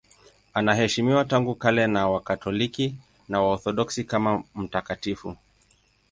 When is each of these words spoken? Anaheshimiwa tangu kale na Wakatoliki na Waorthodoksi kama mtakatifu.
Anaheshimiwa 0.53 1.25
tangu 1.25 1.55
kale 1.55 1.87
na 1.87 2.09
Wakatoliki 2.09 2.95
na 3.29 3.41
Waorthodoksi 3.41 4.03
kama 4.03 4.43
mtakatifu. 4.55 5.37